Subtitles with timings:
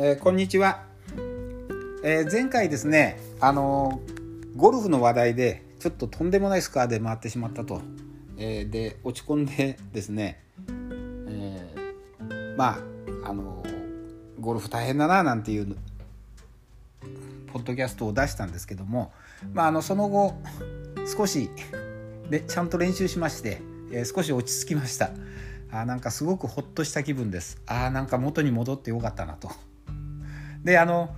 [0.00, 0.84] えー、こんにちは、
[2.04, 4.00] えー、前回ですねあの
[4.54, 7.80] ゴルフの話題でちょっととんでもないスコアで回ってしまったと、
[8.36, 10.40] え、で落ち込んでですね、
[11.28, 11.74] え
[12.56, 12.78] ま
[13.24, 13.64] ああの
[14.38, 15.76] ゴルフ大変だななんていう
[17.52, 19.10] ポッドキャストを出したんですけども、
[19.52, 20.36] まあ、あのその後
[21.12, 21.50] 少し
[22.30, 25.10] でちゃんと練習しまして、え少し落ち着きました。
[25.72, 27.60] あなんかすごくほっとした気分です。
[27.66, 29.50] あなんか元に戻ってよかったなと。
[30.64, 31.14] であの、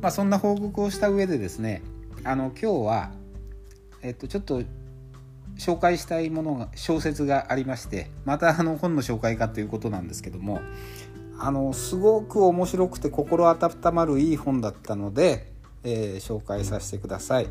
[0.00, 1.82] まあ、そんな報告をした上でですね
[2.24, 3.10] あの今日は、
[4.02, 4.62] えっと、ちょっと
[5.58, 10.60] 紹介したいものが小説がありましてまたあの本の紹介かということなんですけども
[11.38, 17.48] あのすごく面白くて心温まるいい本だったので、えー、紹介させてください、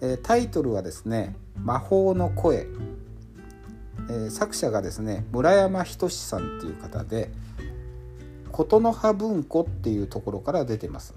[0.00, 2.66] えー、タイトルはですね「魔法の声」
[4.08, 7.30] えー、作者がですね村山仁さんっていう方で
[8.56, 11.14] 琴の葉文庫っていうところから出てます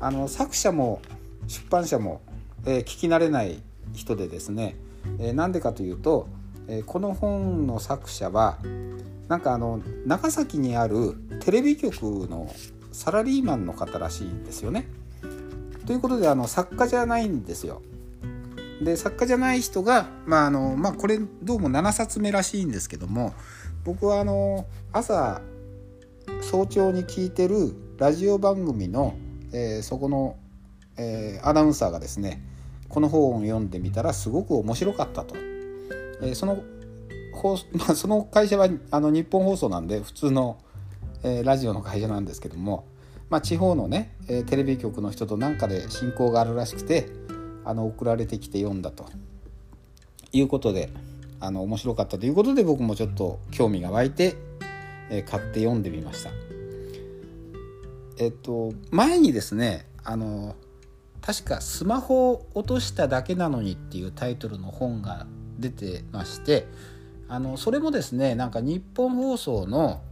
[0.00, 1.00] あの作者も
[1.46, 2.20] 出版社も、
[2.66, 3.62] えー、聞き慣れない
[3.92, 4.74] 人でですね
[5.18, 6.26] な、えー、んでかというと、
[6.66, 8.58] えー、この本の作者は
[9.28, 12.52] なんかあの長崎にあるテレビ局の
[12.90, 14.88] サラリーマンの方らしいんですよね。
[15.86, 17.82] ということであの作家じゃないんですよ。
[18.82, 23.32] で作家じゃない人が、まああのまあ、これどうも7冊目らしいんですけども
[23.84, 25.40] 僕はあの朝
[26.42, 29.14] 早朝に聞いてるラジオ番組の、
[29.52, 30.36] えー、そこの、
[30.98, 32.42] えー、アナウンサーがですね
[32.88, 35.36] この本を読んでみたらすごく面白かったと。
[36.20, 36.62] えー、その
[37.32, 40.58] 放 まあ、その会社はあの日本放送なんで普通の、
[41.22, 42.84] えー、ラジオの会社なんですけども、
[43.30, 47.08] まあ、地方のね、えー、テレビ局の人となんかで親交があるらしくて
[47.64, 49.06] あの送られてきて読んだと
[50.32, 50.90] いうことで
[51.40, 54.36] あの面白かったということで僕もちょっと興味が湧いて
[55.10, 56.30] え買って読んでみました。
[58.18, 60.54] えっと前にですねあの
[61.20, 65.26] 確か「スマホを落としただけなのに」っていうタイトルの本が
[65.58, 66.66] 出てまして
[67.28, 70.02] あのそれもですねなんか日本放送の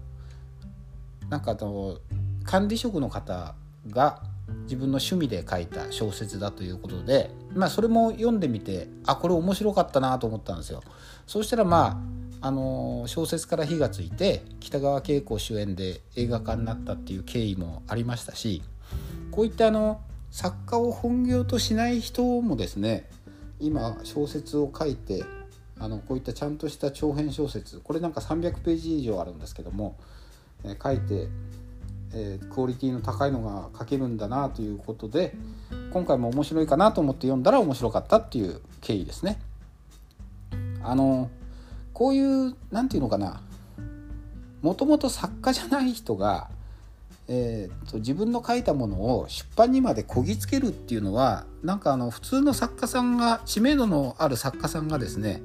[1.29, 1.99] なんかあの
[2.45, 3.55] 管理職の方
[3.89, 4.23] が
[4.65, 10.83] 自分の趣味で書いた小説だということでまあそれも読んでみてあこれ面白かったなと思ったんですよ。
[11.27, 18.63] そうしたらまああの小説から火がついて北川景子主演で映画化になったっていう経緯もありましたし
[19.31, 23.09] こういったあの作家を本業としない人もですね
[23.59, 25.25] 今小説を書いて
[25.79, 29.97] あのこういったちゃんとした長編小説これなんか300ページ以上あるんですけども、
[30.63, 31.29] え書いて、
[32.13, 35.35] えー、クオリティの高いのが書けるんだなということで
[35.91, 39.41] 今回も面白いかなと思って読んだら面白かったっていう経緯ですね。
[40.83, 41.31] あの
[41.93, 43.43] こういう何て言うのかな
[44.63, 46.51] もともと作家じゃない人が、
[47.29, 55.43] えーと、自分の書いたものを出版にまでこぎつけるっていうのはなんかあの普通の作家さんが知名度のある作家さんがですね、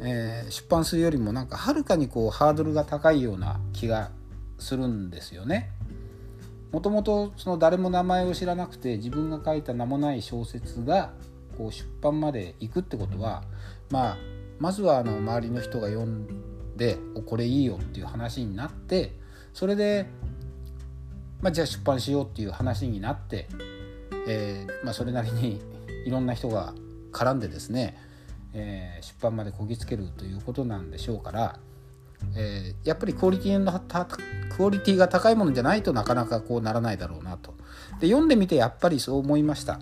[0.00, 4.10] えー、出版するよりもなんかはるかにこうハードルが高いような気が
[4.58, 5.70] するんですよね。
[6.72, 11.10] もともとその誰も名前を知らなくて自分が書いた名もない小説が
[11.58, 13.42] こう出版まで行くってことは
[13.90, 14.16] まあ
[14.60, 19.18] まずはあの周りの人が読んで「これいいよ」っていう話になって
[19.54, 20.06] それで、
[21.40, 23.48] まあ、じゃあ出版しようっていう話になって、
[24.28, 25.60] えーまあ、それなりに
[26.06, 26.74] いろんな人が
[27.12, 27.98] 絡んでですね、
[28.52, 31.58] えー、出版までこぎつけるということなんでしょうから、
[32.36, 33.72] えー、やっぱりクオリティの
[34.50, 37.54] クオリティが高いものじゃないとなかなかこうならないだろうなと。
[37.98, 39.80] で読んでみてやっぱりそう思いました。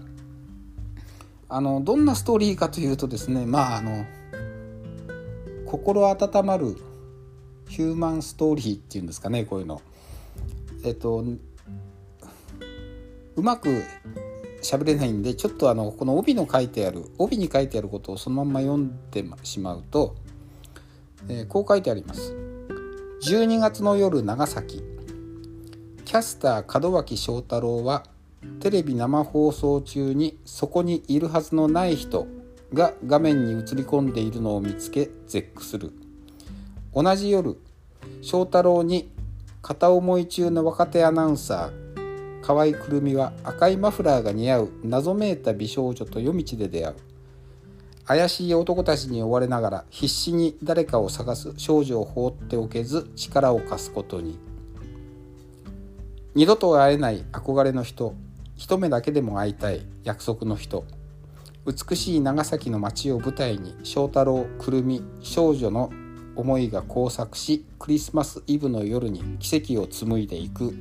[1.50, 4.04] あのどんなストーリーかというとですねまああの
[5.68, 6.78] 心温まる
[7.68, 9.82] ヒューマンストーリーっていうんですかねこういうの。
[10.82, 11.22] えっと
[13.36, 13.82] うまく
[14.62, 20.16] 喋れないんでちょっとあのこの帯の書いてある帯に書いてあることをそのまま読んでしまうと、
[21.28, 22.34] えー、こう書いてあります。
[23.22, 24.82] 12月の夜長崎
[26.06, 28.04] キャスター門脇翔太郎は
[28.60, 32.26] テレビ生放送中にそこにいるはずのない人
[32.72, 35.92] が画面に映り込んでいるのを見つけ絶句する。
[36.94, 37.56] 同じ夜
[38.22, 39.10] 翔太郎に
[39.62, 46.96] 片思い中の若手アナウンサー河合くるみは赤いマフラーが似合う謎めいた美少女と夜道で出会う。
[48.06, 54.38] 怪しい男たちに追われながら必死に誰かを探す少女を放っておけず力を貸すことに。
[56.34, 58.14] 二度と会えない憧れの人
[58.56, 60.84] 一目だけでも会いたい約束の人。
[61.66, 65.90] 美しい長崎の街を舞台に翔太郎くるみ少女の
[66.36, 70.74] 思いが交錯しクリスマスイブの夜に奇跡を紡いでいくっ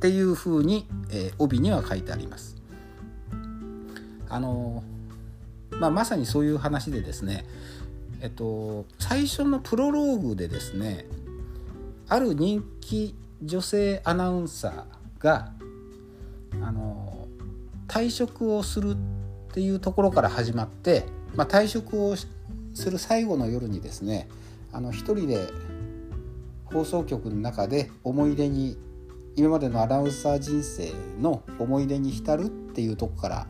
[0.00, 2.56] ていうふうに、えー、帯には書いてあります。
[4.28, 4.82] あの
[5.78, 7.44] まあ、まさにそういう話でですね、
[8.20, 11.06] えっと、最初のプロローグでですね
[12.08, 15.52] ある人気女性アナウンサーが
[16.62, 17.28] あの
[17.88, 19.19] 退職をするって
[19.50, 21.04] っていうところから始まって、
[21.34, 22.28] まあ、退職をす
[22.88, 24.28] る最後の夜にですね
[24.72, 25.48] あの一人で
[26.66, 28.78] 放送局の中で思い出に
[29.34, 33.46] 今までのアナウンサー人生の思い出に浸るっていうとこから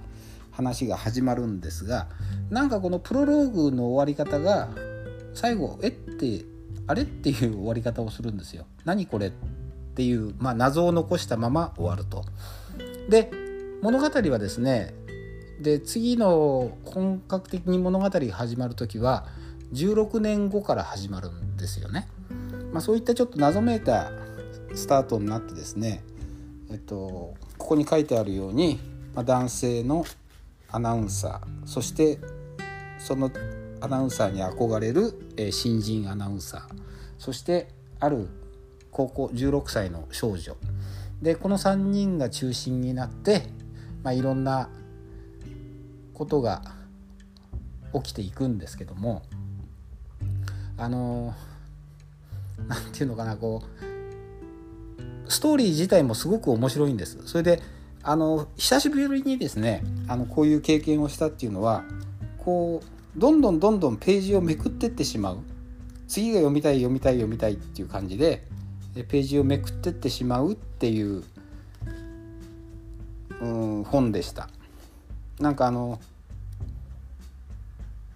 [0.52, 2.08] 話が始まるんですが
[2.48, 4.70] なんかこのプロローグの終わり方が
[5.34, 6.44] 最後「えっ?」て
[6.86, 8.64] 「あれ?」っていう終わり方をするんですよ。
[8.84, 9.32] 何これっ
[9.94, 12.24] ていう、まあ、謎を残したまま終わると。
[13.08, 13.30] で
[13.82, 14.94] 物語はですね
[15.60, 19.26] で次の本格的に物語が始まる時は
[19.72, 22.08] 16年後から始まるんですよね。
[22.72, 24.10] まあ、そういったちょっと謎めいた
[24.74, 26.02] スタートになってですね、
[26.70, 28.78] えっと、ここに書いてあるように、
[29.14, 30.04] まあ、男性の
[30.70, 32.18] アナウンサーそして
[32.98, 33.30] その
[33.80, 36.62] アナウンサーに憧れる、えー、新人アナウンサー
[37.18, 37.68] そして
[37.98, 38.28] ある
[38.92, 40.56] 高校16歳の少女
[41.22, 43.42] でこの3人が中心になって、
[44.02, 44.70] まあ、いろんな
[46.20, 46.60] ことが
[47.94, 49.22] 起きていくんですけども
[50.76, 51.32] あの
[52.68, 53.62] 何て言うのかなこ
[55.26, 57.18] うストーリー自体もすごく面白いんです。
[57.24, 57.62] それで
[58.02, 61.84] あの久しぶりにですねあのこういう経験をしたっていうのは
[62.36, 62.82] こ
[63.16, 65.38] うどんどんどんどんページをめくってってしまう
[66.06, 68.46] 次が読みたい読みたい読みたいっていう感じで
[68.94, 71.24] ページをめくってってしまうっていう
[73.40, 74.50] うん本でした。
[75.40, 75.98] なんかあの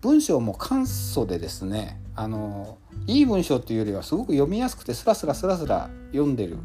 [0.03, 6.59] 文章も簡素でですねあのいい文章というよりはすごく読みやすくてスラスラスラスラ読んでる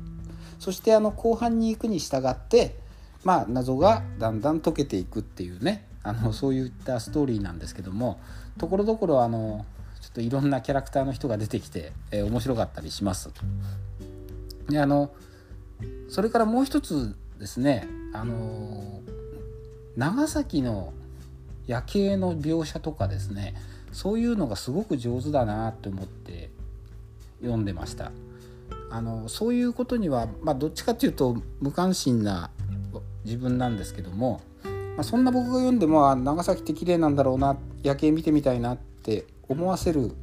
[0.60, 2.76] そしてあの後半に行くに従って
[3.24, 8.20] まあ謎がだんだん解けていくっていうねあのそういったストーリーなんですけども
[8.58, 9.66] ところどころあの
[10.02, 13.30] ちょっといろんなキャラクターの人が出てきて、えー、面白かったりします。
[14.70, 15.12] であの
[16.10, 18.99] それからもう一つですねあの
[20.00, 20.94] 長崎の
[21.68, 23.54] 夜景の描写とかですね
[23.92, 26.52] そういうのがすごく上手だなと思って
[27.42, 28.14] 読んでました
[28.90, 32.50] あのそういうことには、まあ、どっちかっていうと無関心な
[33.26, 34.40] 自分なんですけども、
[34.96, 40.14] まあ、そんな僕が読んでも長崎って綺麗なんだろうな夜景見てみたいなって思わせる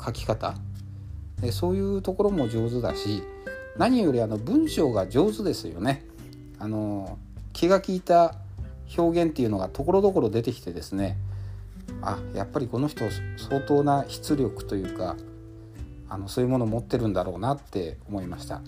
[0.00, 0.54] 書き方
[1.50, 3.24] そういうところも上手だし
[3.76, 6.04] 何よりあの文章が上手ですよね。
[6.58, 7.18] あの
[7.52, 8.34] 気が利いた
[8.96, 11.16] 表現っていうのがところどころ出てきてですね
[12.02, 13.04] あやっぱりこの人
[13.36, 15.16] 相当な出力というか
[16.08, 18.62] あのそういうものを持ってるんだろうなって思いました。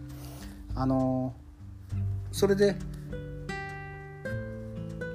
[0.75, 1.35] あの
[2.33, 2.77] それで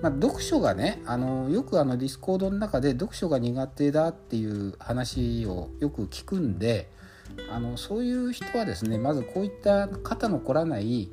[0.02, 6.92] まあ、読書がねあのよくあのディスコードの中で読書が苦手だっていう話をよく聞くんで
[7.52, 11.10] あのそういう人はですねまずこういった肩の凝らない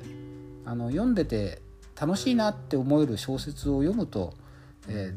[0.63, 1.62] あの読んでて
[2.03, 4.33] 楽しいなって思える小説を読むと、
[4.89, 5.15] え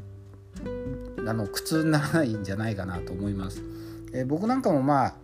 [0.62, 3.60] ー、あの苦痛にならないんじゃないかなと思います。
[4.14, 5.14] えー、僕なんかもまあ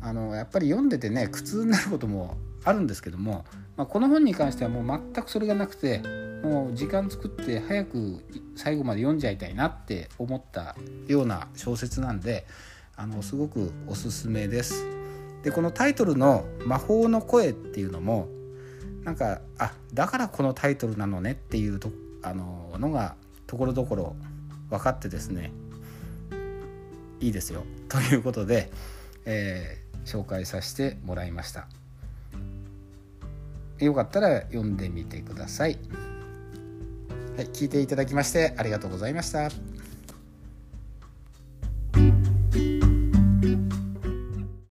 [0.00, 3.44] あのやっぱり読んでてね苦痛になることもあるんですけども、
[3.76, 5.98] まあ、この本に関してはもう全くそれがなくて
[6.42, 8.24] もう時間作って早く
[8.56, 10.74] 最後まで読んじゃいたいなって思った
[11.08, 12.46] ような小説なんで
[12.96, 14.86] あのすごくおすすめです。
[15.42, 18.28] でこのタイトルの「魔法の声」っていうのも
[19.04, 21.90] なんかあだからこのタイトルなのねっていうと
[22.22, 23.16] あののが
[23.46, 24.16] ところどころ
[24.70, 25.52] 分かってですね
[27.20, 27.64] いいですよ。
[27.88, 28.70] ということで、
[29.24, 31.68] えー、紹介させてもらいました。
[33.78, 35.76] よかったら読んでみてください、
[37.36, 39.50] はい、聞いていただきましてありがとうございました。